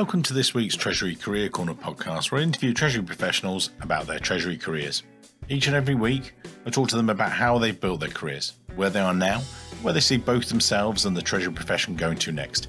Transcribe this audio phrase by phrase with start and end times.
[0.00, 4.18] Welcome to this week's Treasury Career Corner podcast, where I interview Treasury professionals about their
[4.18, 5.02] Treasury careers.
[5.50, 6.32] Each and every week,
[6.64, 9.40] I talk to them about how they've built their careers, where they are now,
[9.82, 12.68] where they see both themselves and the Treasury profession going to next.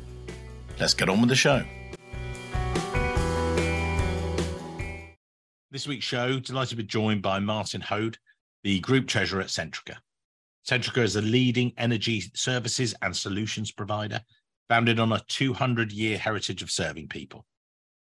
[0.78, 1.64] Let's get on with the show.
[5.72, 8.18] This week's show, delighted to be joined by Martin Hoad,
[8.66, 9.96] the Group Treasurer at Centrica.
[10.68, 14.20] Centrica is a leading energy services and solutions provider
[14.70, 17.46] founded on a 200 year heritage of serving people.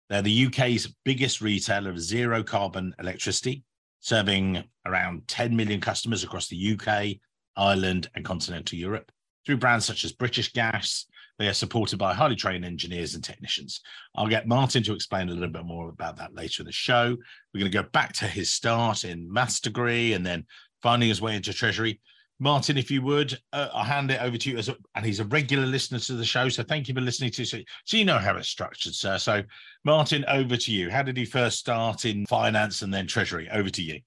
[0.09, 3.65] They're the UK's biggest retailer of zero carbon electricity,
[4.01, 7.19] serving around 10 million customers across the UK,
[7.57, 9.11] Ireland, and continental Europe.
[9.47, 11.07] Through brands such as British Gas,
[11.39, 13.81] they are supported by highly trained engineers and technicians.
[14.15, 17.17] I'll get Martin to explain a little bit more about that later in the show.
[17.53, 20.47] We're going to go back to his start in maths degree and then
[20.83, 22.01] finding his way into Treasury.
[22.43, 24.59] Martin, if you would, uh, I'll hand it over to you.
[24.59, 27.31] As a, and he's a regular listener to the show, so thank you for listening
[27.31, 27.45] to.
[27.45, 29.19] So, so you know how it's structured, sir.
[29.19, 29.45] So,
[29.85, 30.91] Martin, over to you.
[30.91, 33.49] How did he first start in finance and then treasury?
[33.53, 34.01] Over to you.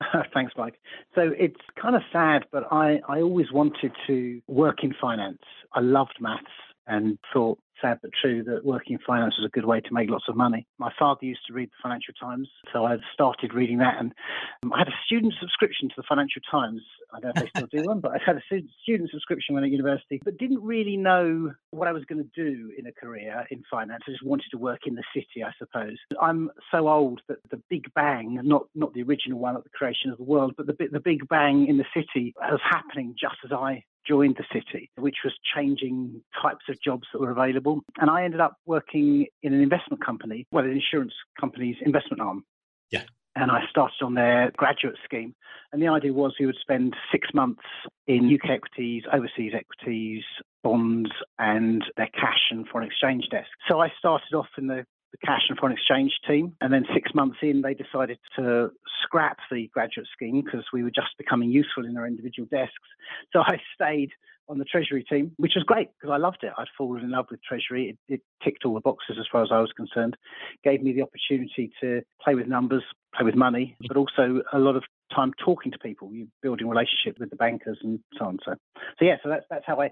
[0.34, 0.74] Thanks, Mike.
[1.14, 5.42] So it's kind of sad, but I, I always wanted to work in finance.
[5.72, 6.46] I loved maths
[6.88, 10.10] and thought sad but true that working in finance was a good way to make
[10.10, 10.66] lots of money.
[10.78, 14.12] My father used to read the Financial Times, so I started reading that, and
[14.72, 16.82] I had a student subscription to the Financial Times.
[17.12, 18.42] I don't know if they still do one, but I had a
[18.82, 22.72] student subscription when at university, but didn't really know what I was going to do
[22.76, 24.02] in a career in finance.
[24.06, 25.96] I just wanted to work in the city, I suppose.
[26.20, 30.10] I'm so old that the Big Bang, not not the original one at the creation
[30.10, 33.52] of the world, but the the Big Bang in the city was happening just as
[33.52, 37.82] I joined the city, which was changing types of jobs that were available.
[37.98, 42.44] And I ended up working in an investment company, well, an insurance company's investment arm.
[42.90, 43.02] Yeah.
[43.36, 45.34] And I started on their graduate scheme.
[45.72, 47.62] And the idea was we would spend six months
[48.06, 50.24] in UK equities, overseas equities,
[50.64, 53.48] bonds, and their cash and foreign exchange desk.
[53.68, 56.54] So I started off in the the cash and foreign exchange team.
[56.60, 58.70] And then six months in, they decided to
[59.02, 62.74] scrap the graduate scheme because we were just becoming useful in our individual desks.
[63.32, 64.10] So I stayed
[64.48, 66.52] on the Treasury team, which was great because I loved it.
[66.56, 67.90] I'd fallen in love with Treasury.
[68.08, 70.16] It, it, ticked all the boxes as far as I was concerned,
[70.62, 72.84] gave me the opportunity to play with numbers,
[73.14, 74.84] play with money, but also a lot of
[75.14, 78.38] time talking to people, you building relationships with the bankers and so on.
[78.44, 79.90] So, so yeah, so that's that's how I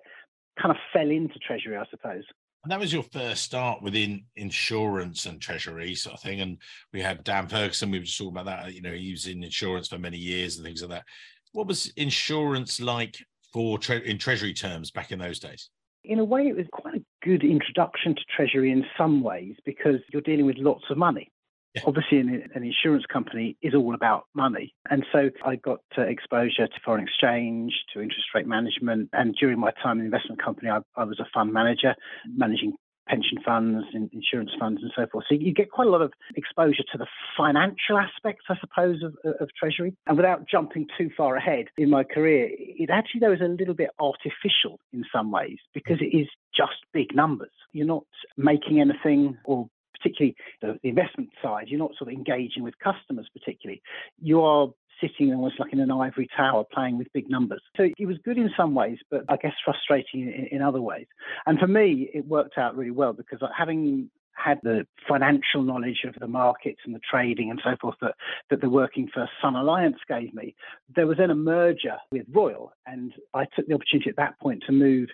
[0.61, 2.25] kind of fell into Treasury, I suppose.
[2.67, 6.41] And that was your first start within insurance and treasury sort of thing.
[6.41, 6.59] And
[6.93, 8.75] we had Dan Ferguson, we were just talking about that.
[8.75, 11.05] You know, he was in insurance for many years and things like that.
[11.53, 15.71] What was insurance like for tre- in treasury terms back in those days?
[16.03, 20.01] In a way, it was quite a good introduction to treasury in some ways because
[20.13, 21.31] you're dealing with lots of money.
[21.77, 21.83] Yeah.
[21.87, 24.75] Obviously, an, an, insurance company is all about money.
[24.89, 29.11] And so I got uh, exposure to foreign exchange, to interest rate management.
[29.13, 31.95] And during my time in the investment company, I, I was a fund manager,
[32.27, 32.73] managing
[33.07, 35.25] pension funds, insurance funds, and so forth.
[35.29, 39.15] So you get quite a lot of exposure to the financial aspects, I suppose, of,
[39.41, 39.95] of Treasury.
[40.07, 43.75] And without jumping too far ahead in my career, it actually, though, is a little
[43.75, 47.53] bit artificial in some ways because it is just big numbers.
[47.73, 48.05] You're not
[48.37, 49.69] making anything or
[50.01, 53.83] particularly the, the investment side, you're not sort of engaging with customers particularly.
[54.21, 54.69] You are
[55.01, 57.61] sitting almost like in an ivory tower playing with big numbers.
[57.77, 61.07] So it was good in some ways, but I guess frustrating in, in other ways.
[61.45, 66.15] And for me, it worked out really well because having had the financial knowledge of
[66.21, 68.15] the markets and the trading and so forth that,
[68.51, 70.55] that the working for Sun Alliance gave me.
[70.95, 74.63] There was then a merger with Royal, and I took the opportunity at that point
[74.67, 75.09] to move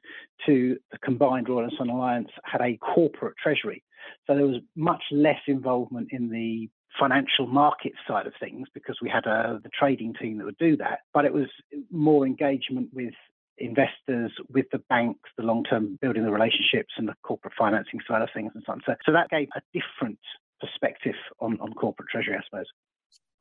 [0.47, 3.82] to the combined Royal and Sun Alliance had a corporate treasury.
[4.27, 6.69] So there was much less involvement in the
[6.99, 10.77] financial market side of things because we had a, the trading team that would do
[10.77, 11.47] that, but it was
[11.91, 13.15] more engagement with
[13.59, 18.29] investors, with the banks, the long-term building the relationships and the corporate financing side of
[18.35, 18.81] things and so on.
[18.87, 20.19] So, so that gave a different
[20.61, 22.67] perspective on, on corporate treasury, I suppose.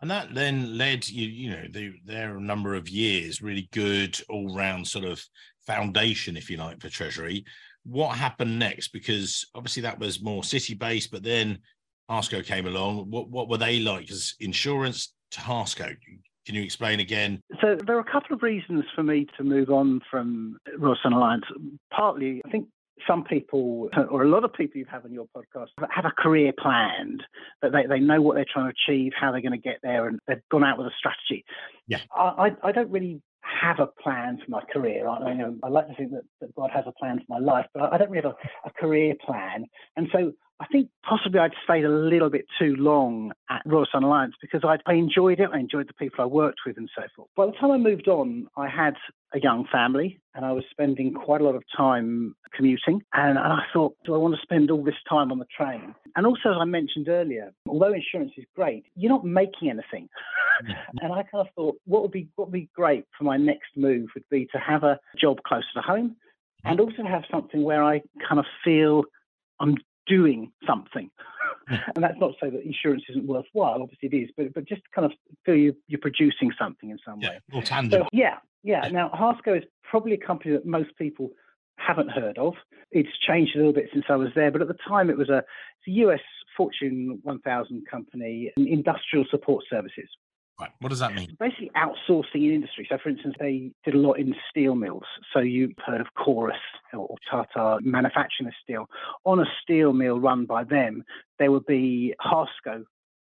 [0.02, 3.70] And that then led you, you know, the, there are a number of years, really
[3.72, 5.24] good all-round sort of
[5.66, 7.46] foundation, if you like, for treasury
[7.83, 8.89] what happened next?
[8.89, 11.60] Because obviously that was more city based, but then
[12.10, 13.10] Harsco came along.
[13.10, 14.01] What what were they like?
[14.01, 15.95] Because insurance to Harsco,
[16.45, 17.42] can you explain again?
[17.62, 21.13] So there are a couple of reasons for me to move on from Royal Sun
[21.13, 21.45] Alliance.
[21.94, 22.68] Partly, I think
[23.07, 26.51] some people, or a lot of people you have on your podcast, have a career
[26.57, 27.24] planned
[27.62, 30.07] that they, they know what they're trying to achieve, how they're going to get there,
[30.07, 31.44] and they've gone out with a strategy.
[31.88, 32.00] Yeah.
[32.16, 35.08] I, I don't really have a plan for my career.
[35.08, 37.40] I, you know, I like to think that, that, God has a plan for my
[37.40, 39.66] life, but I don't really have a, a, career plan.
[39.96, 44.04] And so I think possibly I'd stayed a little bit too long at Royal Sun
[44.04, 45.50] Alliance because I, I enjoyed it.
[45.52, 47.30] I enjoyed the people I worked with and so forth.
[47.36, 48.94] By the time I moved on, I had
[49.34, 53.02] a young family and I was spending quite a lot of time commuting.
[53.14, 55.96] And, and I thought, do I want to spend all this time on the train?
[56.16, 60.10] And also, as I mentioned earlier, although insurance is great, you're not making anything.
[61.02, 63.69] and I kind of thought, what would be what would be great for my next
[63.75, 66.16] move would be to have a job closer to home,
[66.63, 66.90] and mm-hmm.
[66.90, 69.04] also have something where I kind of feel
[69.60, 69.75] I'm
[70.08, 71.10] doing something.
[71.68, 73.81] and that's not to say that insurance isn't worthwhile.
[73.81, 75.12] Obviously, it is, but but just kind of
[75.46, 77.30] feel you you're producing something in some way.
[77.34, 77.40] Yeah,
[77.92, 78.88] So, yeah, yeah.
[78.90, 81.31] Now, Harsco is probably a company that most people
[81.78, 82.54] haven't heard of.
[82.92, 85.30] It's changed a little bit since I was there, but at the time it was
[85.30, 85.44] a,
[85.88, 86.19] a US
[86.57, 90.10] Fortune 1000 company, industrial support services.
[90.62, 90.72] Right.
[90.80, 91.36] What does that mean?
[91.40, 92.86] Basically, outsourcing in industry.
[92.88, 95.06] So, for instance, they did a lot in steel mills.
[95.34, 96.56] So, you've heard of Corus
[96.94, 98.86] or Tata manufacturing the steel.
[99.25, 101.04] On a steel mill run by them,
[101.40, 102.84] there would be Harsco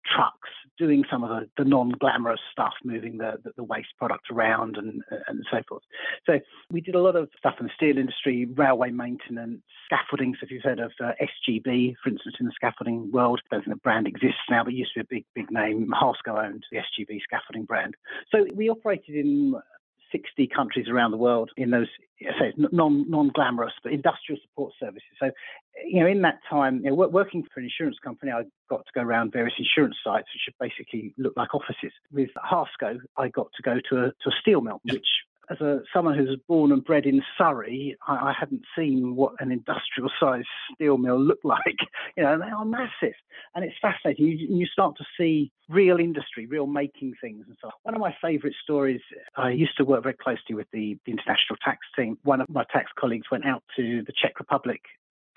[0.04, 4.76] trucks doing some of the, the non-glamorous stuff, moving the, the, the, waste product around
[4.76, 5.82] and, and so forth.
[6.26, 6.40] So
[6.70, 10.34] we did a lot of stuff in the steel industry, railway maintenance, scaffolding.
[10.34, 13.64] So if you've heard of uh, SGB, for instance, in the scaffolding world, I don't
[13.64, 15.92] think the brand exists now, but used to be a big, big name.
[15.92, 17.94] Harsco owned the SGB scaffolding brand.
[18.30, 19.54] So we operated in
[20.12, 21.88] 60 countries around the world in those
[22.38, 25.02] say non non glamorous but industrial support services.
[25.20, 25.30] So,
[25.84, 28.92] you know, in that time, you know, working for an insurance company, I got to
[28.94, 31.92] go around various insurance sites, which basically look like offices.
[32.12, 35.06] With Harsco, I got to go to a to a steel mill, which
[35.50, 39.50] as a someone who's born and bred in Surrey, I, I hadn't seen what an
[39.50, 41.78] industrial sized steel mill looked like.
[42.16, 43.14] You know, they are massive,
[43.54, 44.26] and it's fascinating.
[44.26, 47.72] You, you start to see real industry, real making things, and so on.
[47.82, 49.00] One of my favourite stories.
[49.36, 52.18] I used to work very closely with the, the international tax team.
[52.22, 54.80] One of my tax colleagues went out to the Czech Republic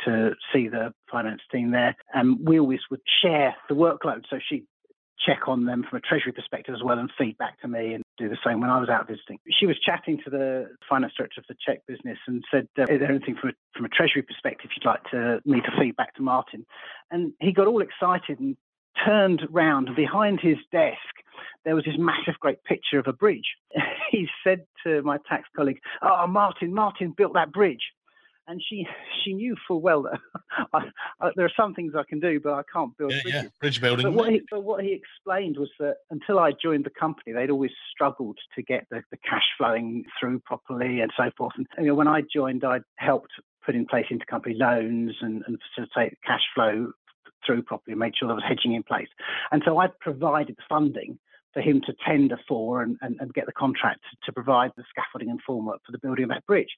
[0.06, 4.24] to see the finance team there, and we always would share the workload.
[4.30, 4.64] So she
[5.26, 8.04] check on them from a treasury perspective as well and feed back to me and
[8.18, 9.40] do the same when I was out visiting.
[9.50, 13.00] She was chatting to the finance director of the Czech business and said, uh, Is
[13.00, 16.22] there anything from a, from a treasury perspective you'd like to me to feedback to
[16.22, 16.66] Martin?
[17.12, 18.56] And he got all excited and
[19.06, 20.98] turned round behind his desk.
[21.66, 23.56] There was this massive, great picture of a bridge.
[24.12, 27.82] he said to my tax colleague, Oh, Martin, Martin built that bridge
[28.48, 28.88] and she
[29.24, 30.20] she knew full well that
[30.74, 30.80] I,
[31.20, 33.44] I, there are some things I can do, but I can't build yeah, bridges.
[33.44, 34.04] Yeah, bridge building.
[34.04, 37.50] But what, he, but what he explained was that until I joined the company, they'd
[37.50, 41.54] always struggled to get the, the cash flowing through properly and so forth.
[41.58, 43.32] And you know, when I joined, I helped
[43.66, 46.92] put in place intercompany loans and, and facilitate cash flow
[47.46, 49.08] through properly, make sure there was hedging in place.
[49.52, 51.20] And so I provided the funding
[51.54, 55.30] for him to tender for and, and, and, get the contract to provide the scaffolding
[55.30, 56.70] and formwork for the building of that bridge.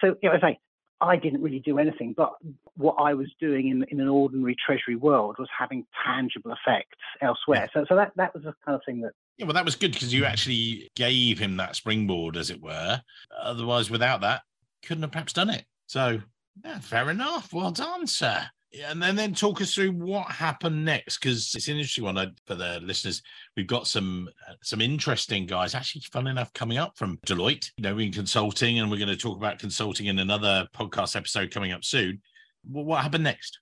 [0.00, 0.58] So, you know, I say,
[1.04, 2.34] I didn't really do anything, but
[2.76, 7.68] what I was doing in, in an ordinary treasury world was having tangible effects elsewhere.
[7.72, 9.12] So, so that, that was the kind of thing that.
[9.36, 13.02] Yeah, well, that was good because you actually gave him that springboard, as it were.
[13.36, 14.42] Otherwise, without that,
[14.82, 15.64] couldn't have perhaps done it.
[15.86, 16.20] So,
[16.64, 17.52] yeah, fair enough.
[17.52, 18.46] Well done, sir
[18.86, 22.54] and then then talk us through what happened next because it's an interesting one for
[22.54, 23.22] the listeners.
[23.56, 27.70] We've got some uh, some interesting guys, actually, fun enough, coming up from Deloitte.
[27.76, 31.50] You know, in consulting, and we're going to talk about consulting in another podcast episode
[31.50, 32.20] coming up soon.
[32.68, 33.58] Well, what happened next?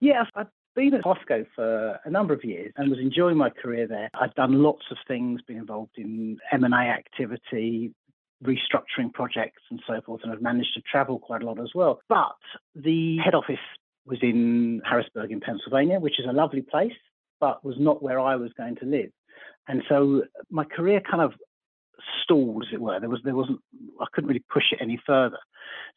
[0.00, 3.86] Yes, I've been at Harsco for a number of years and was enjoying my career
[3.86, 4.10] there.
[4.14, 7.92] I've done lots of things, been involved in M and A activity,
[8.42, 12.00] restructuring projects and so forth, and I've managed to travel quite a lot as well.
[12.08, 12.34] But
[12.74, 13.58] the head office
[14.06, 16.92] was in Harrisburg in Pennsylvania, which is a lovely place,
[17.40, 19.10] but was not where I was going to live.
[19.68, 21.32] And so my career kind of
[22.22, 23.00] stalled, as it were.
[23.00, 23.60] There was there wasn't
[24.00, 25.38] I couldn't really push it any further.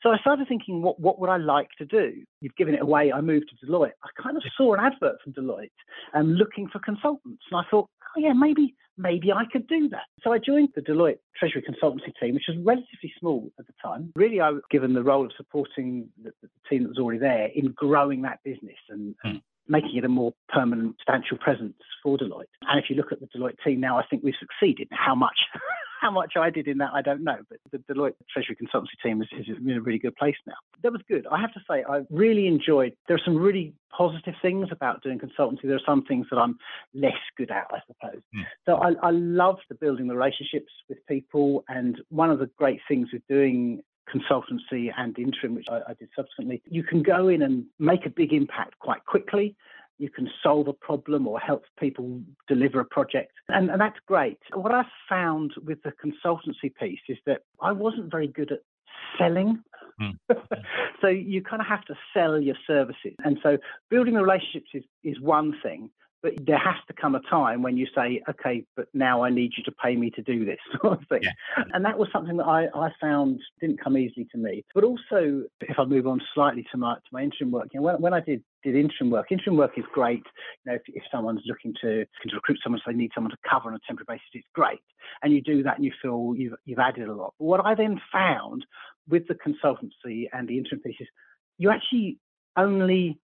[0.02, 2.14] So I started thinking, what what would I like to do?
[2.42, 3.12] You've given it away.
[3.12, 3.92] I moved to Deloitte.
[4.04, 5.72] I kind of saw an advert from Deloitte
[6.14, 10.06] and looking for consultants, and I thought, oh yeah, maybe maybe I could do that.
[10.24, 14.12] So I joined the Deloitte Treasury Consultancy team, which was relatively small at the time.
[14.16, 17.50] Really, I was given the role of supporting the, the team that was already there
[17.54, 19.38] in growing that business and, hmm.
[19.68, 22.46] making it a more permanent, substantial presence for Deloitte.
[22.62, 24.88] And if you look at the Deloitte team now, I think we've succeeded.
[24.92, 25.38] How much
[26.00, 27.38] how much I did in that, I don't know.
[27.50, 30.54] But the Deloitte Treasury Consultancy team is, is in a really good place now.
[30.84, 31.26] That was good.
[31.32, 32.94] I have to say, I really enjoyed.
[33.08, 35.64] There are some really positive things about doing consultancy.
[35.64, 36.58] There are some things that I'm
[36.94, 38.22] less good at, I suppose.
[38.36, 38.46] Mm.
[38.66, 41.64] So I, I love the building the relationships with people.
[41.68, 43.82] And one of the great things with doing
[44.14, 48.10] consultancy and interim, which I, I, did subsequently, you can go in and make a
[48.10, 49.56] big impact quite quickly
[49.98, 53.32] you can solve a problem or help people deliver a project.
[53.50, 54.38] And, and that's great.
[54.54, 58.60] What I found with the consultancy piece is that I wasn't very good at
[59.18, 59.64] selling.
[60.02, 60.18] Mm.
[61.02, 63.14] so you kind of have to sell your services.
[63.24, 63.58] And so
[63.90, 65.90] building the relationships is, is one thing,
[66.24, 69.54] but there has to come a time when you say, okay, but now I need
[69.58, 71.22] you to pay me to do this sort of thing.
[71.24, 71.64] Yeah.
[71.74, 74.66] And that was something that I, I found didn't come easily to me.
[74.74, 77.86] But also, if I move on slightly to my to my interim work, you know,
[77.86, 80.24] when, when I did did interim work, interim work is great.
[80.66, 83.38] You know, if, if someone's looking to, to recruit someone, so they need someone to
[83.50, 84.80] cover on a temporary basis, it's great.
[85.22, 87.34] And you do that and you feel you've, you've added a lot.
[87.40, 88.66] But what I then found
[89.08, 91.08] with the consultancy and the interim pieces,
[91.58, 92.18] you actually
[92.58, 93.20] only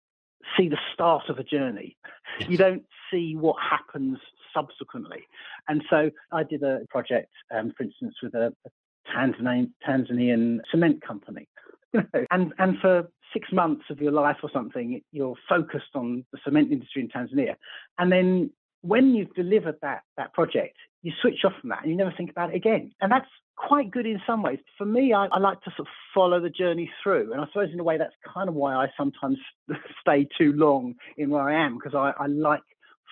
[0.58, 1.98] see the start of a journey.
[2.40, 2.50] Yes.
[2.50, 4.20] You don't see what happens
[4.54, 5.24] subsequently.
[5.68, 8.70] And so I did a project, um, for instance, with a, a
[9.16, 11.48] Tanzanian, Tanzanian cement company.
[12.32, 16.72] and and for six months of your life or something, you're focused on the cement
[16.72, 17.56] industry in Tanzania.
[17.98, 21.98] And then when you've delivered that that project, you switch off from that and you
[21.98, 22.92] never think about it again.
[23.02, 24.60] And that's quite good in some ways.
[24.78, 27.32] For me, I, I, like to sort of follow the journey through.
[27.32, 29.38] And I suppose in a way that's kind of why I sometimes
[30.02, 32.62] stay too long in where I am, because I, I like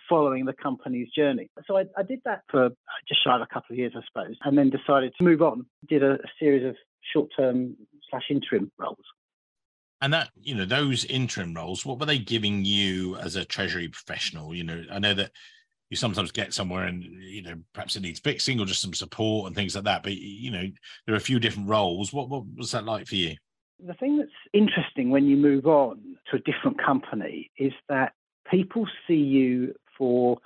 [0.08, 1.50] following the company's journey.
[1.68, 2.70] So I, I, did that for
[3.08, 5.68] just shy of a couple of years, I suppose, and then decided to move on.
[5.88, 6.76] Did a, a series of
[7.14, 7.76] short-term
[8.10, 8.98] slash interim roles.
[10.02, 13.90] And that, you know, those interim roles, what were they giving you as a treasury
[13.90, 14.56] professional?
[14.56, 15.32] You know, I know that
[15.90, 19.48] you sometimes get somewhere and you know perhaps it needs fixing or just some support
[19.48, 20.64] and things like that but you know
[21.06, 23.36] there are a few different roles what, what was that like for you
[23.86, 28.14] the thing that's interesting when you move on to a different company is that
[28.50, 30.38] people see you for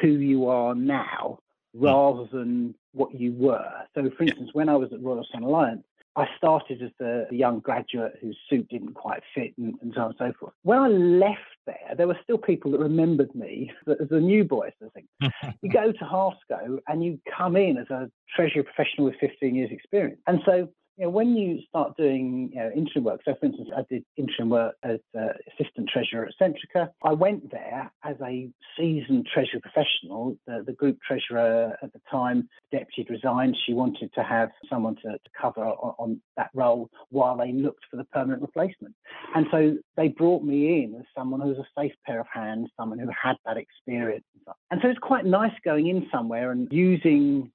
[0.00, 1.38] who you are now
[1.74, 1.84] hmm.
[1.84, 5.84] rather than what you were so for instance when i was at royal sun alliance
[6.14, 10.06] I started as a young graduate whose suit didn't quite fit and, and, so on
[10.08, 10.52] and so forth.
[10.62, 14.70] When I left there, there were still people that remembered me as a new boy.
[14.82, 15.06] I think
[15.62, 19.70] you go to Harsco and you come in as a treasury professional with 15 years
[19.70, 20.20] experience.
[20.26, 23.70] And so you know, when you start doing you know, interim work, so for instance,
[23.74, 26.90] I did interim work as uh, assistant treasurer at Centrica.
[27.02, 30.36] I went there as a seasoned treasury professional.
[30.46, 33.56] The, the group treasurer at the time, deputy resigned.
[33.66, 37.84] She wanted to have someone to, to cover on, on, that role while they looked
[37.90, 38.94] for the permanent replacement.
[39.34, 42.70] And so they brought me in as someone who was a safe pair of hands,
[42.78, 44.24] someone who had that experience.
[44.70, 47.50] And so it's quite nice going in somewhere and using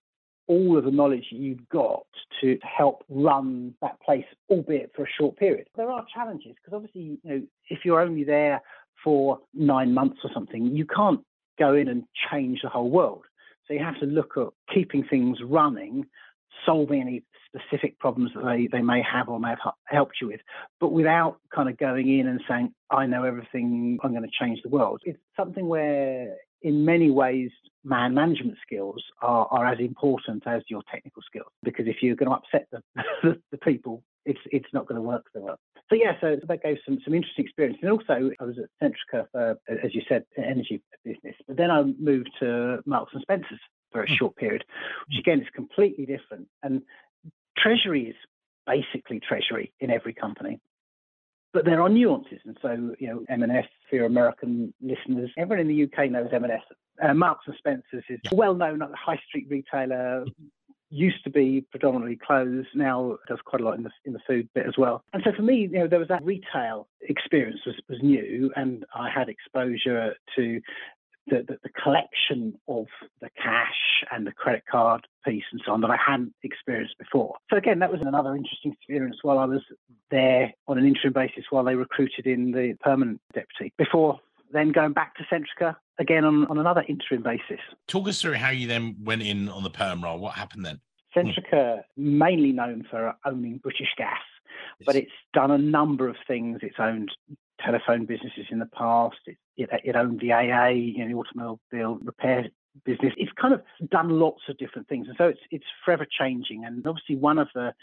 [0.47, 2.05] all of the knowledge you've got
[2.41, 5.67] to help run that place, albeit for a short period.
[5.75, 8.61] There are challenges because obviously, you know, if you're only there
[9.03, 11.21] for nine months or something, you can't
[11.59, 13.23] go in and change the whole world.
[13.67, 16.05] So you have to look at keeping things running,
[16.65, 20.41] solving any specific problems that they, they may have or may have helped you with,
[20.79, 24.59] but without kind of going in and saying, I know everything, I'm going to change
[24.63, 25.01] the world.
[25.05, 27.51] It's something where in many ways,
[27.83, 31.51] man management skills are, are as important as your technical skills.
[31.63, 32.67] Because if you're going to upset
[33.23, 35.59] the, the, people, it's it's not going to work so well.
[35.89, 37.77] So yeah, so that gave some some interesting experience.
[37.81, 41.35] And also, I was at Centrica for, as you said, energy business.
[41.47, 43.59] But then I moved to Marks and Spencers
[43.91, 44.15] for a hmm.
[44.15, 44.63] short period,
[45.07, 46.47] which again is completely different.
[46.63, 46.81] And
[47.57, 48.15] treasury is
[48.65, 50.59] basically treasury in every company.
[51.53, 55.67] But there are nuances, and so you know, M&S for your American listeners, everyone in
[55.67, 56.61] the UK knows M&S.
[57.01, 58.31] Uh, Marks and Spencers is yeah.
[58.33, 60.25] well known high street retailer.
[60.89, 64.47] Used to be predominantly clothes, now does quite a lot in the in the food
[64.55, 65.03] bit as well.
[65.11, 68.85] And so for me, you know, there was that retail experience was, was new, and
[68.95, 70.61] I had exposure to
[71.27, 72.85] the, the, the, collection of
[73.21, 77.35] the cash and the credit card piece and so on that I hadn't experienced before.
[77.49, 79.61] So again, that was another interesting experience while I was
[80.09, 83.73] there on an interim basis while they recruited in the permanent deputy.
[83.77, 84.19] Before
[84.51, 87.59] then going back to Centrica again on, on another interim basis.
[87.87, 90.19] Talk us through how you then went in on the perm role.
[90.19, 90.79] What happened then?
[91.15, 94.19] Centrica, mainly known for owning British Gas,
[94.85, 96.59] but it's done a number of things.
[96.61, 97.11] It's owned
[97.63, 99.17] telephone businesses in the past.
[99.25, 102.49] It, it, it owned the AA, you know, the automobile repair
[102.85, 103.13] business.
[103.17, 106.65] It's kind of done lots of different things, and so it's it's forever changing.
[106.65, 107.73] And obviously, one of the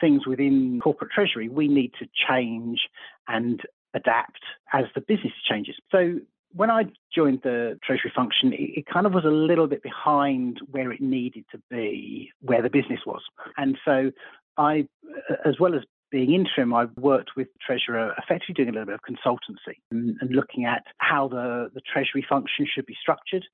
[0.00, 2.88] things within corporate treasury we need to change
[3.28, 3.60] and
[3.94, 4.40] adapt
[4.72, 5.76] as the business changes.
[5.90, 6.20] So
[6.52, 10.60] when I joined the treasury function, it, it, kind of was a little bit behind
[10.70, 13.22] where it needed to be, where the business was.
[13.56, 14.10] And so
[14.56, 14.86] I,
[15.44, 18.94] as well as being interim, I've worked with the Treasurer, effectively doing a little bit
[18.94, 23.44] of consultancy and, and looking at how the, the Treasury function should be structured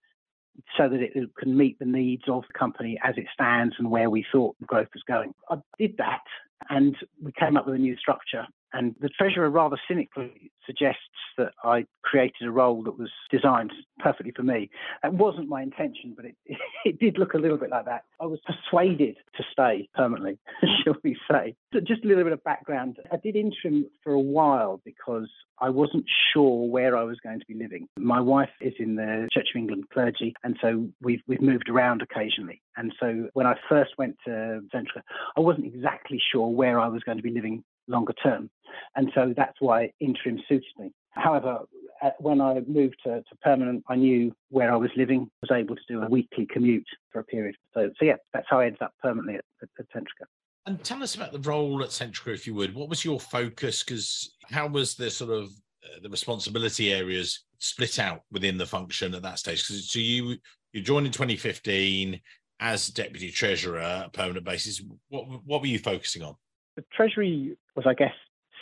[0.77, 3.91] so that it, it can meet the needs of the company as it stands and
[3.91, 5.33] where we thought the growth was going.
[5.51, 6.23] I did that
[6.71, 8.47] and we came up with a new structure.
[8.73, 11.01] And the Treasurer rather cynically suggests
[11.39, 14.69] that I created a role that was designed perfectly for me.
[15.03, 16.37] It wasn't my intention, but it,
[16.85, 18.05] it did look a little bit like that.
[18.21, 20.39] I was persuaded to stay permanently,
[20.85, 21.55] shall we say.
[21.73, 22.99] So just a little bit of background.
[23.11, 27.47] I did interim for a while because I wasn't sure where I was going to
[27.47, 27.89] be living.
[27.99, 32.03] My wife is in the Church of England clergy, and so we've we've moved around
[32.03, 32.61] occasionally.
[32.77, 35.03] And so when I first went to Centrica,
[35.37, 38.51] I wasn't exactly sure where I was going to be living longer term.
[38.95, 40.93] And so that's why interim suited me.
[41.11, 41.61] However,
[42.03, 45.77] uh, when I moved to, to, permanent, I knew where I was living, was able
[45.77, 47.57] to do a weekly commute for a period.
[47.73, 50.27] So, so yeah, that's how I ended up permanently at, at, at Centrica.
[50.67, 52.75] And tell us about the role at Centrica, if you would.
[52.75, 53.83] What was your focus?
[53.83, 55.45] Because how was the sort of
[55.85, 59.67] uh, the responsibility areas split out within the function at that stage?
[59.67, 60.37] Because so you
[60.73, 62.21] you joined in 2015
[62.61, 64.83] as deputy treasurer, permanent basis.
[65.09, 66.37] What what were you focusing on?
[66.77, 68.13] The treasury was, I guess,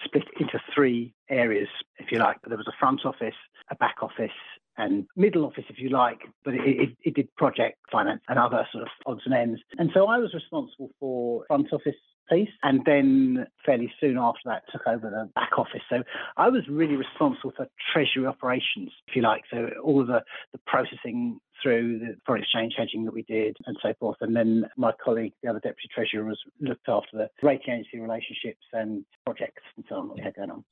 [0.05, 2.37] split into three areas, if you like.
[2.47, 3.35] There was a front office,
[3.71, 4.31] a back office,
[4.77, 8.67] and middle office, if you like, but it, it, it, did project finance and other
[8.73, 9.61] sort of odds and ends.
[9.79, 11.95] And so I was responsible for front office
[12.31, 15.83] piece and then fairly soon after that took over the back office.
[15.91, 16.03] So
[16.37, 19.43] I was really responsible for treasury operations, if you like.
[19.51, 23.77] So all of the, the processing through the foreign exchange hedging that we did and
[23.83, 24.17] so forth.
[24.21, 28.65] And then my colleague, the other deputy treasurer, was looked after the rating agency relationships
[28.73, 30.65] and projects and so on that we had going on.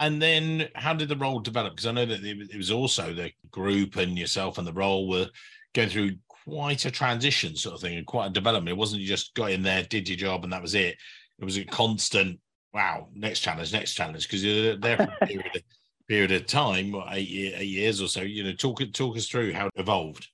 [0.00, 1.72] And then how did the role develop?
[1.72, 5.26] Because I know that it was also the group and yourself and the role were
[5.74, 6.16] going through
[6.48, 8.74] quite a transition sort of thing and quite a development.
[8.74, 10.96] It wasn't you just got in there, did your job, and that was it.
[11.38, 12.40] It was a constant,
[12.72, 15.62] wow, next challenge, next challenge, because you're there for a period, of,
[16.08, 18.22] period of time, eight, eight years or so.
[18.22, 20.26] You know, talk talk us through how it evolved.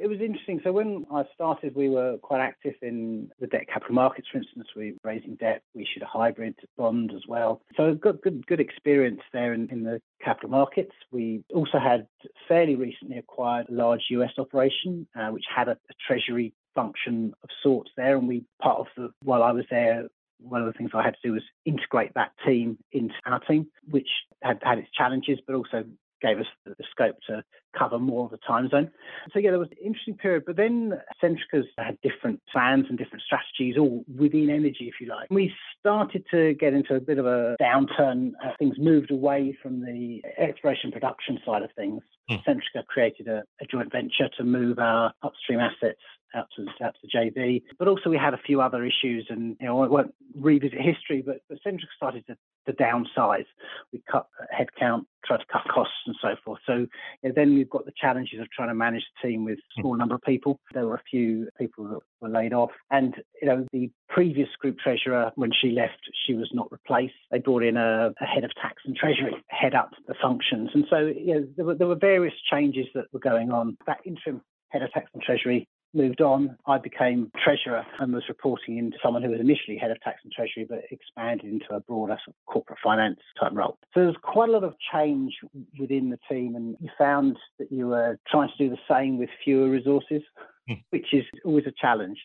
[0.00, 0.60] It was interesting.
[0.64, 4.26] So when I started, we were quite active in the debt capital markets.
[4.32, 5.62] For instance, we were raising debt.
[5.74, 7.60] We issued a hybrid bond as well.
[7.76, 10.92] So got good good experience there in, in the capital markets.
[11.10, 12.06] We also had
[12.48, 17.50] fairly recently acquired a large US operation, uh, which had a, a treasury function of
[17.62, 18.16] sorts there.
[18.16, 20.08] And we part of the while I was there,
[20.40, 23.66] one of the things I had to do was integrate that team into our team,
[23.90, 24.08] which
[24.42, 25.84] had had its challenges, but also
[26.22, 27.42] gave us the, scope to
[27.76, 28.90] cover more of the time zone.
[29.32, 30.44] So yeah, there was an interesting period.
[30.46, 35.28] But then Centrica's had different plans and different strategies, all within energy, if you like.
[35.30, 38.32] We started to get into a bit of a downturn.
[38.58, 42.02] Things moved away from the exploration production side of things.
[42.30, 42.44] Mm.
[42.44, 46.00] Centrica created a, a joint venture to move our upstream assets
[46.34, 47.62] out to, out to the JV.
[47.78, 51.22] But also we had a few other issues, and you know I won't revisit history,
[51.24, 53.44] but, but Centrica started to, to downsize.
[53.92, 56.60] We cut headcount, tried to cut costs, and so forth.
[56.66, 56.86] So
[57.22, 59.94] know, then we've got the challenges of trying to manage the team with a small
[59.94, 59.98] mm.
[59.98, 60.58] number of people.
[60.74, 64.78] There were a few people that were laid off, and you know the previous group
[64.78, 67.14] treasurer, when she left, she was not replaced.
[67.30, 70.84] They brought in a, a head of tax and treasury, head up the functions, and
[70.90, 73.76] so you know, there were there were various changes that were going on.
[73.86, 78.78] That interim head of tax and treasury moved on, I became treasurer and was reporting
[78.78, 82.18] into someone who was initially head of tax and treasury, but expanded into a broader
[82.24, 83.78] sort of corporate finance type role.
[83.94, 85.34] So there was quite a lot of change
[85.78, 89.28] within the team, and you found that you were trying to do the same with
[89.44, 90.22] fewer resources,
[90.68, 90.74] hmm.
[90.90, 92.18] which is always a challenge.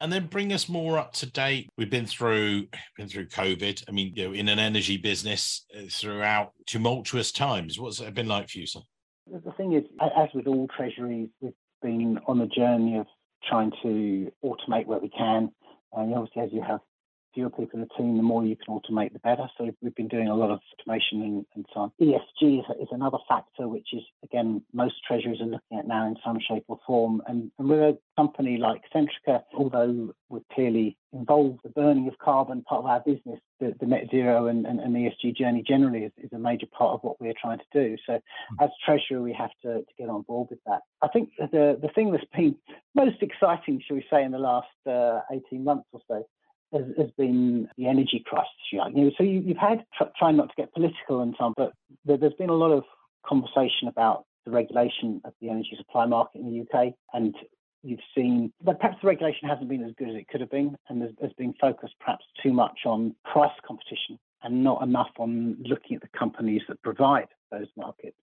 [0.00, 1.68] And then bring us more up to date.
[1.78, 3.84] We've been through been through COVID.
[3.88, 7.78] I mean, you know, in an energy business uh, throughout tumultuous times.
[7.78, 8.80] What's it been like for you, sir?
[9.30, 13.06] The thing is, as with all treasuries, with been on the journey of
[13.48, 15.50] trying to automate where we can.
[15.96, 16.80] Uh, and obviously, as you have
[17.34, 19.48] fewer people in the team, the more you can automate, the better.
[19.56, 21.92] So we've been doing a lot of automation and, and so on.
[22.00, 26.16] ESG is, is, another factor, which is, again, most treasuries are looking at now in
[26.24, 27.22] some shape or form.
[27.26, 32.62] And, and with a company like Centrica, although we're clearly involved, the burning of carbon,
[32.62, 36.12] part of our business, the, the net zero and, and, and, ESG journey generally is,
[36.18, 37.96] is, a major part of what we're trying to do.
[38.06, 38.18] So
[38.60, 40.80] as treasurer, we have to, to get on board with that.
[41.02, 42.56] I think the, the thing that's been
[42.94, 46.24] most exciting, shall we say, in the last uh, 18 months or so
[46.72, 48.50] has, has been the energy crisis.
[48.70, 51.54] You know, so you, have had tr- trying not to get political and so on,
[51.56, 51.72] but
[52.04, 52.84] there, there's been a lot of
[53.26, 57.34] conversation about the regulation of the energy supply market in the UK, and
[57.82, 60.76] you've seen that perhaps the regulation hasn't been as good as it could have been,
[60.88, 65.56] and there's, there's been focused perhaps too much on price competition and not enough on
[65.60, 68.16] looking at the companies that provide those markets.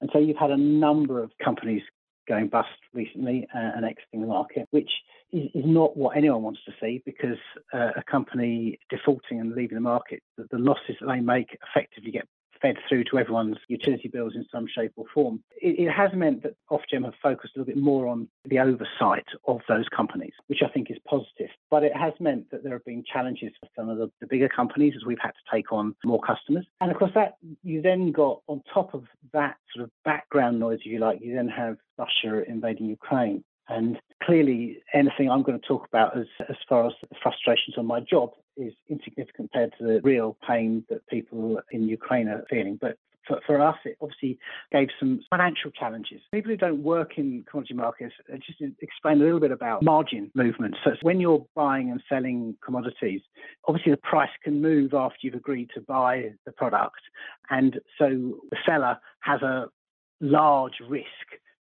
[0.00, 1.82] And so you've had a number of companies
[2.28, 4.90] going bust recently uh, and exiting the market, which
[5.32, 7.38] is, is, not what anyone wants to see because
[7.72, 12.10] uh, a company defaulting and leaving the market, the, the, losses that they make effectively
[12.10, 12.26] get
[12.60, 15.42] fed through to everyone's utility bills in some shape or form.
[15.60, 19.26] It, it, has meant that Ofgem have focused a little bit more on the oversight
[19.46, 21.50] of those companies, which I think is positive.
[21.70, 24.48] But it has meant that there have been challenges for some of the, the bigger
[24.48, 26.66] companies as we've had to take on more customers.
[26.80, 30.80] And of course, that you then got on top of that sort of background noise,
[30.80, 33.44] if you like, you then have Russia invading Ukraine.
[33.68, 36.92] And clearly, anything I'm going to talk about as, as far as
[37.22, 42.28] frustrations on my job is insignificant compared to the real pain that people in Ukraine
[42.28, 42.78] are feeling.
[42.80, 44.38] But for, for us, it obviously
[44.72, 46.20] gave some financial challenges.
[46.32, 50.30] People who don't work in commodity markets, uh, just explain a little bit about margin
[50.34, 50.78] movements.
[50.84, 53.20] So when you're buying and selling commodities,
[53.66, 57.00] obviously the price can move after you've agreed to buy the product.
[57.50, 59.66] And so the seller has a
[60.20, 61.06] large risk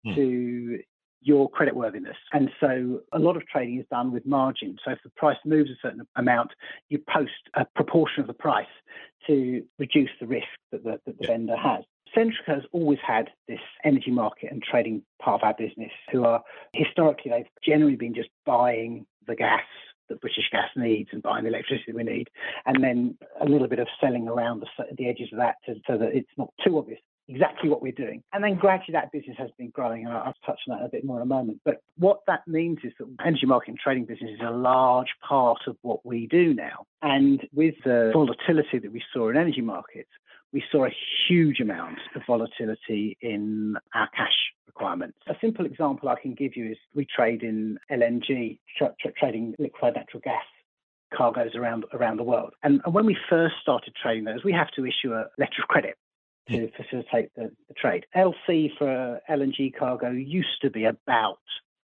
[0.07, 0.15] mm.
[0.15, 0.81] to
[1.23, 2.17] your creditworthiness.
[2.33, 4.77] And so a lot of trading is done with margin.
[4.85, 6.53] So if the price moves a certain amount,
[6.89, 8.67] you post a proportion of the price
[9.27, 11.29] to reduce the risk that the, that the yeah.
[11.29, 11.85] vendor has.
[12.17, 16.43] Centrica has always had this energy market and trading part of our business, who are
[16.73, 19.63] historically, they've generally been just buying the gas
[20.09, 22.29] that British Gas needs and buying the electricity we need,
[22.67, 25.97] and then a little bit of selling around the, the edges of that to, so
[25.97, 26.99] that it's not too obvious
[27.31, 28.23] exactly what we're doing.
[28.33, 31.05] And then gradually that business has been growing, and I'll touch on that a bit
[31.05, 31.61] more in a moment.
[31.65, 35.61] But what that means is that energy market and trading business is a large part
[35.67, 36.87] of what we do now.
[37.03, 40.11] And with the volatility that we saw in energy markets,
[40.53, 40.91] we saw a
[41.29, 44.35] huge amount of volatility in our cash
[44.67, 45.19] requirements.
[45.29, 49.55] A simple example I can give you is we trade in LNG, tra- tra- trading
[49.59, 50.43] liquefied natural gas
[51.15, 52.55] cargoes around around the world.
[52.63, 55.69] And, and, when we first started trading those, we have to issue a letter of
[55.69, 55.97] credit
[56.49, 56.83] to hmm.
[56.83, 58.07] facilitate the, the trade.
[58.17, 61.39] LC for LNG cargo used to be about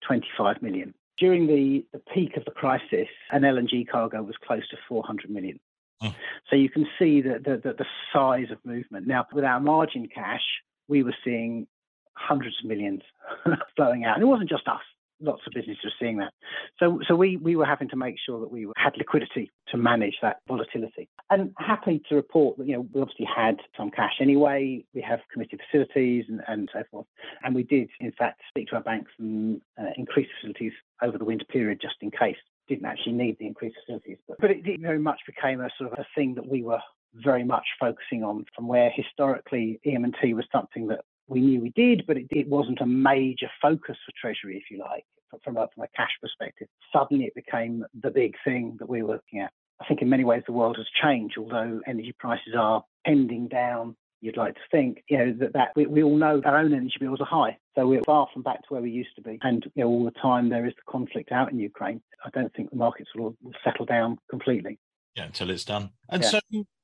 [0.07, 0.93] 25 million.
[1.17, 5.59] During the, the peak of the crisis, an LNG cargo was close to 400 million.
[6.01, 6.13] Oh.
[6.49, 9.05] So you can see the, the, the, the size of movement.
[9.05, 10.43] Now, with our margin cash,
[10.87, 11.67] we were seeing
[12.13, 13.01] hundreds of millions
[13.75, 14.15] flowing out.
[14.15, 14.81] And it wasn't just us
[15.21, 16.33] lots of businesses are seeing that.
[16.79, 20.15] So, so we, we were having to make sure that we had liquidity to manage
[20.21, 21.09] that volatility.
[21.29, 24.83] And happy to report that, you know, we obviously had some cash anyway.
[24.93, 27.07] We have committed facilities and, and so forth.
[27.43, 31.25] And we did, in fact, speak to our banks and uh, increase facilities over the
[31.25, 32.37] winter period just in case.
[32.67, 35.97] Didn't actually need the increased facilities, but, but it, very much became a sort of
[35.97, 36.79] a thing that we were
[37.15, 42.05] very much focusing on from where historically EM&T was something that we knew we did,
[42.07, 45.05] but it, it wasn't a major focus for Treasury, if you like,
[45.43, 46.67] from a, from a cash perspective.
[46.93, 49.51] Suddenly it became the big thing that we were looking at.
[49.81, 53.95] I think in many ways the world has changed, although energy prices are pending down.
[54.21, 56.97] You'd like to think, you know, that, that we, we all know our own energy
[56.99, 57.57] bills are high.
[57.75, 59.39] So we're far from back to where we used to be.
[59.41, 62.01] And, you know, all the time there is the conflict out in Ukraine.
[62.25, 64.77] I don't think the markets will, will settle down completely.
[65.15, 65.91] Yeah, until it's done.
[66.09, 66.29] And yeah.
[66.29, 66.39] so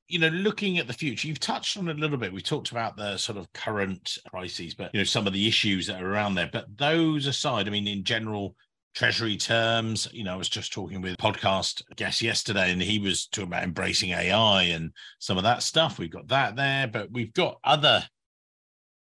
[0.08, 2.32] you know, looking at the future, you've touched on a little bit.
[2.32, 5.88] We talked about the sort of current crises, but you know, some of the issues
[5.88, 6.50] that are around there.
[6.52, 8.56] But those aside, I mean, in general,
[8.94, 13.28] treasury terms, you know, I was just talking with podcast guest yesterday, and he was
[13.28, 15.98] talking about embracing AI and some of that stuff.
[15.98, 18.04] We've got that there, but we've got other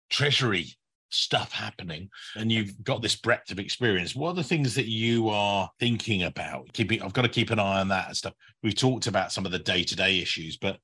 [0.08, 0.66] treasury
[1.10, 5.28] stuff happening and you've got this breadth of experience what are the things that you
[5.28, 8.74] are thinking about keeping i've got to keep an eye on that and stuff we've
[8.74, 10.78] talked about some of the day-to-day issues but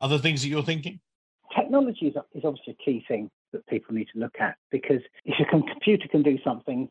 [0.00, 1.00] other things that you're thinking?
[1.54, 5.34] Technology is, is obviously a key thing that people need to look at because if
[5.40, 6.88] a computer can do something,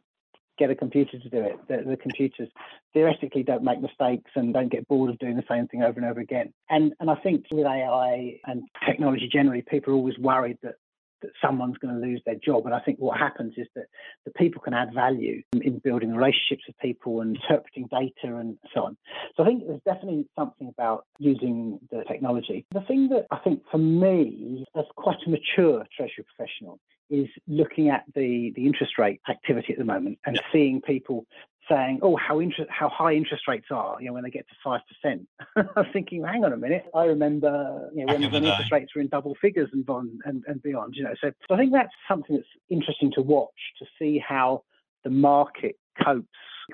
[0.58, 1.60] get a computer to do it.
[1.68, 2.50] The, the, computers
[2.94, 6.10] theoretically don't make mistakes and don't get bored of doing the same thing over and
[6.10, 6.54] over again.
[6.70, 10.76] And and I think with AI and technology generally, people are always worried that
[11.24, 12.66] that someone's going to lose their job.
[12.66, 13.86] And I think what happens is that
[14.26, 18.84] the people can add value in building relationships with people and interpreting data and so
[18.84, 18.98] on.
[19.36, 22.66] So I think there's definitely something about using the technology.
[22.72, 27.90] The thing that I think for me, as quite a mature treasury professional, is looking
[27.90, 31.26] at the, the interest rate activity at the moment and seeing people
[31.70, 34.56] saying, "Oh, how interest, how high interest rates are," you know, when they get to
[34.64, 35.28] five percent.
[35.76, 36.86] I'm thinking, well, hang on a minute.
[36.94, 40.44] I remember, you know, when, when interest rates were in double figures and bond and,
[40.48, 40.96] and beyond.
[40.96, 43.50] You know, so, so I think that's something that's interesting to watch
[43.80, 44.64] to see how
[45.04, 46.28] the market copes.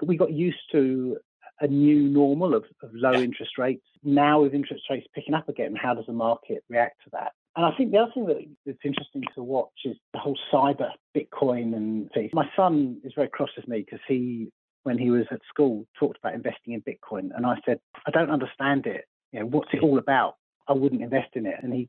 [0.04, 1.17] We got used to
[1.62, 3.86] a new normal of, of low interest rates.
[4.04, 7.34] Now, with interest rates picking up again, how does the market react to that?
[7.56, 10.91] And I think the other thing that, that's interesting to watch is the whole cyber
[11.15, 12.32] Bitcoin and piece.
[12.34, 14.52] My son is very cross with me because he
[14.89, 18.32] when he was at school talked about investing in Bitcoin, and I said, I don't
[18.32, 19.06] understand it.
[19.32, 20.38] You know, what's it all about?
[20.67, 21.58] I wouldn't invest in it.
[21.62, 21.88] And he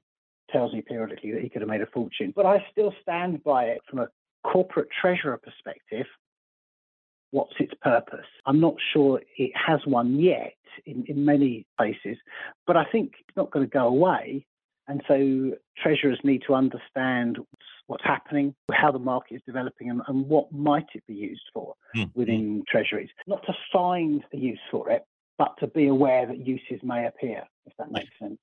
[0.51, 2.35] tells me periodically that he could have made a fortune.
[2.37, 4.09] But I still stand by it from a
[4.45, 6.05] corporate treasurer perspective.
[7.31, 8.27] What's its purpose?
[8.45, 10.53] I'm not sure it has one yet
[10.85, 12.19] in, in many places,
[12.67, 14.45] but I think it's not going to go away.
[14.89, 17.39] And so treasurers need to understand
[17.91, 21.75] what's happening, how the market is developing, and, and what might it be used for
[21.97, 22.09] mm-hmm.
[22.19, 23.09] within treasuries.
[23.27, 25.03] Not to find a use for it,
[25.39, 28.39] but to be aware that uses may appear, if that makes sense.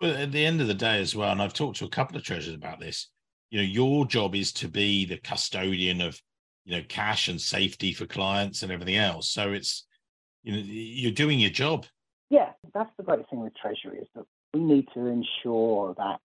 [0.00, 2.16] Well, at the end of the day, as well, and I've talked to a couple
[2.16, 3.08] of treasurers about this.
[3.50, 6.20] You know, your job is to be the custodian of,
[6.64, 9.30] you know, cash and safety for clients and everything else.
[9.30, 9.86] So it's,
[10.42, 11.86] you know, you're doing your job.
[12.30, 16.20] Yeah, that's the great thing with treasury is that we need to ensure that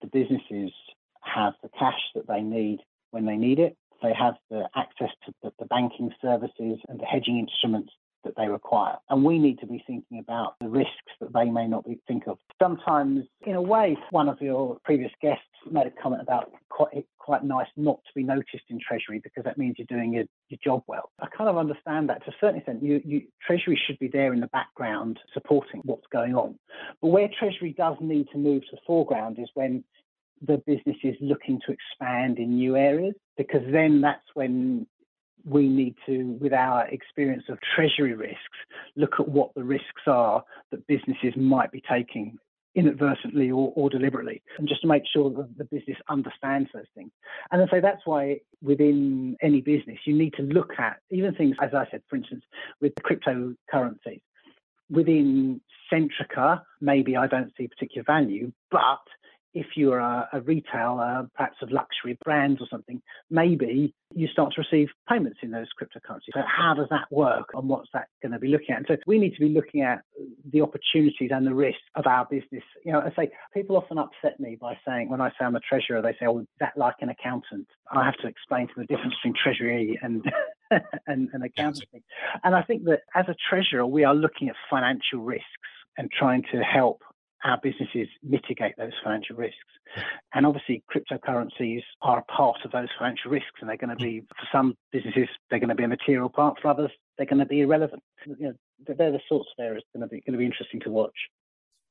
[0.00, 0.72] the businesses
[1.32, 3.76] have the cash that they need when they need it.
[4.02, 7.92] They have the access to the, the banking services and the hedging instruments
[8.24, 8.96] that they require.
[9.08, 12.38] And we need to be thinking about the risks that they may not think of.
[12.60, 17.44] Sometimes, in a way, one of your previous guests made a comment about quite quite
[17.44, 20.82] nice not to be noticed in Treasury because that means you're doing your, your job
[20.86, 21.10] well.
[21.20, 22.82] I kind of understand that to a certain extent.
[22.82, 26.58] You, you, Treasury should be there in the background supporting what's going on.
[27.02, 29.84] But where Treasury does need to move to the foreground is when
[30.46, 34.86] the business is looking to expand in new areas because then that's when
[35.44, 38.38] we need to, with our experience of treasury risks,
[38.96, 42.38] look at what the risks are that businesses might be taking
[42.74, 47.10] inadvertently or, or deliberately, and just to make sure that the business understands those things.
[47.50, 51.70] And so that's why within any business, you need to look at even things, as
[51.74, 52.44] I said, for instance,
[52.80, 54.20] with cryptocurrencies.
[54.90, 55.60] Within
[55.92, 59.00] Centrica, maybe I don't see particular value, but
[59.54, 64.62] if you're a, a retailer, perhaps of luxury brands or something, maybe you start to
[64.62, 66.32] receive payments in those cryptocurrencies.
[66.34, 68.78] So how does that work and what's that going to be looking at?
[68.78, 70.02] And so we need to be looking at
[70.50, 72.62] the opportunities and the risks of our business.
[72.84, 75.60] You know, I say people often upset me by saying when I say I'm a
[75.60, 78.94] treasurer, they say, "Oh, that like an accountant?" I have to explain to them the
[78.94, 80.24] difference between treasury and
[81.06, 82.02] and, and accounting.
[82.44, 85.46] And I think that as a treasurer, we are looking at financial risks
[85.96, 87.02] and trying to help
[87.44, 89.56] our businesses mitigate those financial risks.
[90.34, 94.20] And obviously, cryptocurrencies are a part of those financial risks, and they're going to be,
[94.20, 96.58] for some businesses, they're going to be a material part.
[96.60, 98.02] For others, they're going to be irrelevant.
[98.26, 98.54] You know,
[98.86, 101.16] they're the sorts of areas going to be going to be interesting to watch.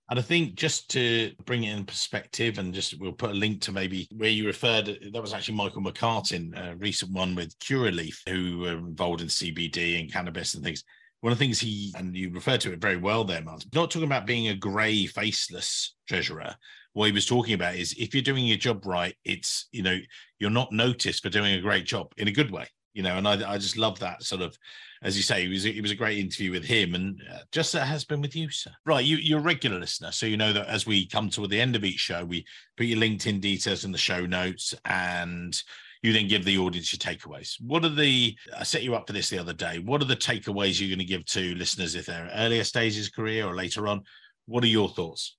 [0.09, 3.61] And I think just to bring it in perspective, and just we'll put a link
[3.61, 4.85] to maybe where you referred.
[5.11, 9.99] That was actually Michael McCartin, a recent one with Curaleaf, who were involved in CBD
[9.99, 10.83] and cannabis and things
[11.21, 13.69] one of the things he and you referred to it very well there, Martin.
[13.73, 16.55] Not talking about being a grey, faceless treasurer.
[16.93, 19.97] What he was talking about is if you're doing your job right, it's you know
[20.39, 22.67] you're not noticed for doing a great job in a good way.
[22.93, 24.57] You know, and I, I just love that sort of,
[25.03, 27.73] as you say, it was it was a great interview with him, and uh, just
[27.73, 28.71] that has been with you, sir.
[28.85, 31.61] Right, you you're a regular listener, so you know that as we come to the
[31.61, 35.61] end of each show, we put your LinkedIn details in the show notes, and
[36.01, 37.55] you then give the audience your takeaways.
[37.61, 39.79] What are the, I set you up for this the other day.
[39.79, 43.07] What are the takeaways you're going to give to listeners if they're at earlier stages
[43.07, 44.03] of career or later on?
[44.45, 45.37] What are your thoughts?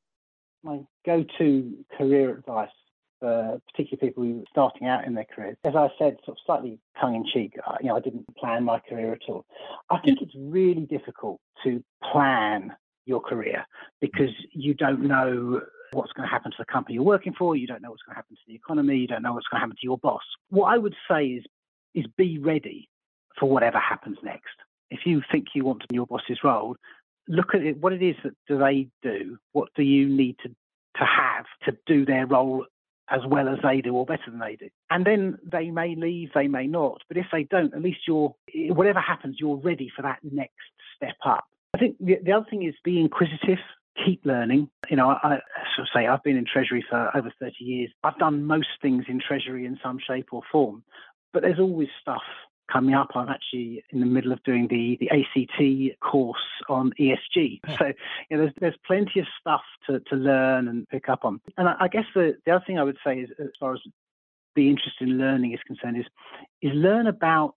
[0.63, 2.71] My go to career advice
[3.21, 5.57] for particularly people who are starting out in their careers.
[5.65, 8.65] As I said, sort of slightly tongue in cheek, uh, you know, I didn't plan
[8.65, 9.45] my career at all.
[9.91, 12.75] I think it's really difficult to plan
[13.07, 13.65] your career
[14.01, 15.61] because you don't know
[15.99, 17.57] what's going to happen to the company you're working for.
[17.57, 18.97] You don't know what's going to happen to the economy.
[18.97, 20.23] You don't know what's going to happen to your boss.
[20.51, 21.45] What I would say is,
[21.95, 22.89] is be ready
[23.39, 24.57] for whatever happens next.
[24.91, 26.77] If you think you want your boss's role,
[27.29, 29.39] look at it, what it is that do they do?
[29.53, 32.65] What do you need to, to have to do their role
[33.11, 34.69] as well as they do or better than they do.
[34.91, 37.03] And then they may leave, they may not.
[37.09, 40.53] But if they don't, at least you're, whatever happens, you're ready for that next
[40.97, 41.45] step up.
[41.75, 43.59] I think the, the other thing is be inquisitive
[44.05, 44.69] keep learning.
[44.91, 45.39] You know, I, I
[45.75, 47.91] sort of say I've been in Treasury for over 30 years.
[48.05, 50.83] I've done most things in Treasury in some shape or form,
[51.33, 52.23] but there's always stuff
[52.71, 53.09] coming up.
[53.15, 57.61] I'm actually in the middle of doing the, the ACT course on ESG.
[57.65, 57.75] Hmm.
[57.79, 57.87] So,
[58.31, 61.41] you know, there's, there's plenty of stuff to, to learn and pick up on.
[61.57, 63.81] And I, I guess the, the other thing I would say is, as far as
[64.55, 66.07] the interest in learning is concerned, is,
[66.63, 67.55] is learn about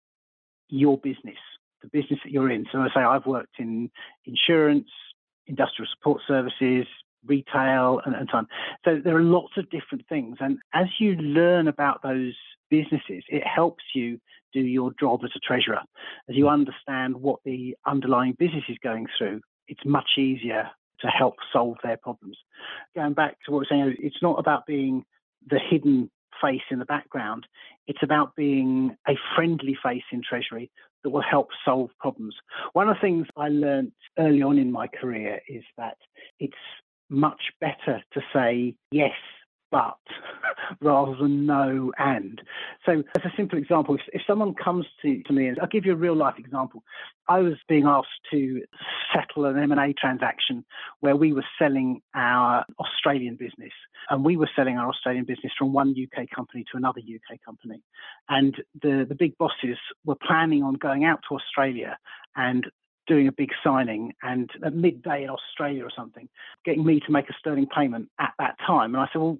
[0.69, 1.37] your business,
[1.81, 2.65] the business that you're in.
[2.71, 3.91] So I say I've worked in
[4.25, 4.89] insurance,
[5.47, 6.85] industrial support services,
[7.25, 8.47] retail, and, and so on.
[8.85, 10.37] So there are lots of different things.
[10.39, 12.35] And as you learn about those
[12.69, 14.19] businesses, it helps you
[14.53, 15.81] do your job as a treasurer.
[16.29, 16.53] As you hmm.
[16.53, 20.69] understand what the underlying business is going through, it's much easier
[21.01, 22.37] to help solve their problems.
[22.95, 25.03] Going back to what we're saying, it's not about being
[25.47, 27.47] the hidden face in the background.
[27.87, 30.71] It's about being a friendly face in Treasury
[31.03, 32.35] that will help solve problems.
[32.73, 35.97] One of the things I learned early on in my career is that
[36.39, 36.53] it's
[37.09, 39.11] much better to say yes
[39.71, 39.97] but
[40.81, 42.41] rather than no and.
[42.85, 45.85] So as a simple example, if, if someone comes to, to me, and I'll give
[45.85, 46.83] you a real life example.
[47.27, 48.61] I was being asked to
[49.13, 50.65] settle an M&A transaction
[50.99, 53.71] where we were selling our Australian business.
[54.09, 57.81] and we were selling our Australian business from one UK company to another UK company.
[58.27, 61.97] And the, the big bosses were planning on going out to Australia
[62.35, 62.65] and
[63.07, 66.29] doing a big signing and at midday in Australia or something,
[66.65, 68.93] getting me to make a sterling payment at that time.
[68.93, 69.37] And I said, well,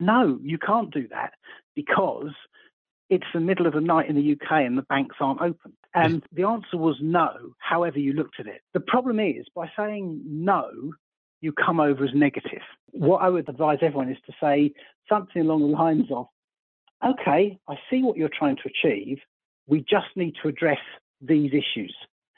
[0.00, 1.32] no, you can't do that
[1.74, 2.32] because
[3.10, 5.72] it's the middle of the night in the UK and the banks aren't open.
[5.94, 8.62] And the answer was no, however you looked at it.
[8.72, 10.68] The problem is by saying no,
[11.40, 12.62] you come over as negative.
[12.90, 14.72] What I would advise everyone is to say
[15.08, 16.26] something along the lines of,
[17.06, 19.18] okay, I see what you're trying to achieve.
[19.66, 20.78] We just need to address
[21.20, 21.94] these issues.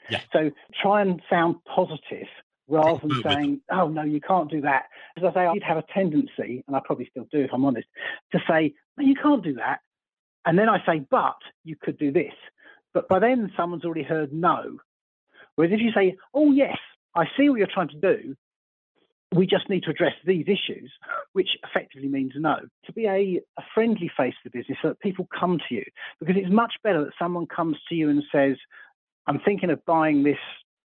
[0.09, 0.21] Yeah.
[0.31, 2.27] So try and sound positive
[2.67, 4.83] rather than saying, oh, no, you can't do that.
[5.17, 7.87] As I say, I'd have a tendency, and I probably still do if I'm honest,
[8.33, 9.79] to say, no, you can't do that.
[10.45, 12.33] And then I say, but you could do this.
[12.93, 14.79] But by then, someone's already heard no.
[15.55, 16.77] Whereas if you say, oh, yes,
[17.15, 18.35] I see what you're trying to do,
[19.33, 20.91] we just need to address these issues,
[21.33, 22.59] which effectively means no.
[22.85, 25.83] To be a, a friendly face to the business so that people come to you,
[26.19, 28.55] because it's much better that someone comes to you and says,
[29.25, 30.37] I'm thinking of buying this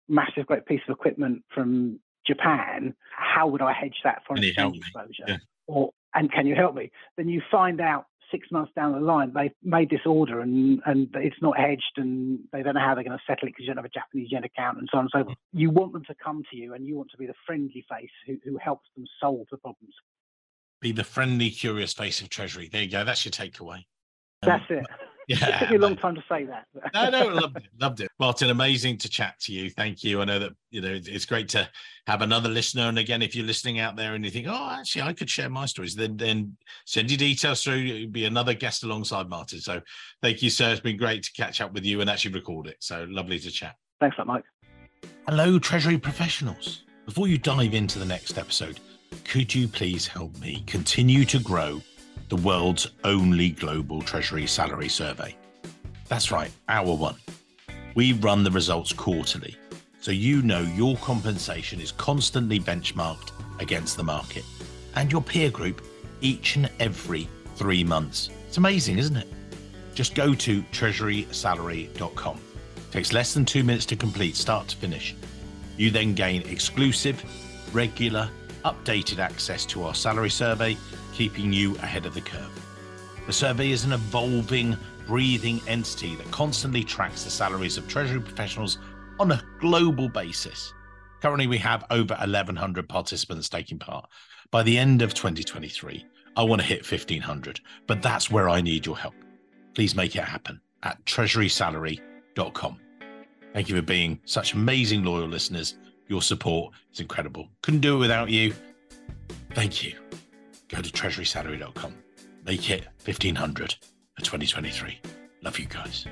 [0.09, 2.93] massive, great piece of equipment from Japan.
[3.11, 5.23] How would I hedge that foreign exchange exposure?
[5.27, 5.37] Yeah.
[5.67, 6.91] Or and can you help me?
[7.17, 11.07] Then you find out six months down the line they've made this order and and
[11.15, 13.67] it's not hedged and they don't know how they're going to settle it because you
[13.67, 15.37] don't have a Japanese yen account and so on and so forth.
[15.53, 18.09] You want them to come to you and you want to be the friendly face
[18.25, 19.93] who, who helps them solve the problems.
[20.81, 22.67] Be the friendly, curious face of Treasury.
[22.67, 23.03] There you go.
[23.03, 23.85] That's your takeaway.
[24.43, 24.85] Um, That's it.
[25.29, 26.67] Yeah, it took me a long time to say that.
[26.93, 28.09] no, no, loved it, loved it.
[28.17, 29.69] Martin, amazing to chat to you.
[29.69, 30.21] Thank you.
[30.21, 31.67] I know that you know it's great to
[32.05, 32.83] have another listener.
[32.83, 35.49] And again, if you're listening out there and you think, oh, actually, I could share
[35.49, 37.75] my stories, then then send your details through.
[37.75, 39.59] You'll be another guest alongside Martin.
[39.59, 39.81] So
[40.21, 40.71] thank you, sir.
[40.71, 42.77] It's been great to catch up with you and actually record it.
[42.79, 43.75] So lovely to chat.
[43.99, 44.45] Thanks, a lot, Mike.
[45.27, 46.85] Hello, Treasury professionals.
[47.05, 48.79] Before you dive into the next episode,
[49.25, 51.81] could you please help me continue to grow?
[52.29, 55.35] The world's only global Treasury salary survey.
[56.07, 57.15] That's right, our one.
[57.95, 59.55] We run the results quarterly,
[60.01, 64.43] so you know your compensation is constantly benchmarked against the market
[64.95, 65.83] and your peer group
[66.21, 68.29] each and every three months.
[68.47, 69.27] It's amazing, isn't it?
[69.93, 72.39] Just go to treasurysalary.com.
[72.75, 75.15] It takes less than two minutes to complete, start to finish.
[75.77, 77.23] You then gain exclusive,
[77.73, 78.29] regular,
[78.65, 80.77] updated access to our salary survey
[81.13, 82.51] keeping you ahead of the curve.
[83.25, 88.77] The survey is an evolving, breathing entity that constantly tracks the salaries of Treasury professionals
[89.19, 90.73] on a global basis.
[91.21, 94.07] Currently, we have over 1,100 participants taking part.
[94.51, 98.85] By the end of 2023, I want to hit 1,500, but that's where I need
[98.85, 99.15] your help.
[99.73, 102.79] Please make it happen at treasurysalary.com.
[103.53, 105.77] Thank you for being such amazing, loyal listeners.
[106.07, 107.49] Your support is incredible.
[107.61, 108.53] Couldn't do it without you.
[109.53, 109.93] Thank you
[110.69, 111.93] go to treasurysalary.com.
[112.43, 113.75] Make it 1500
[114.15, 115.01] for 2023.
[115.41, 116.05] Love you guys.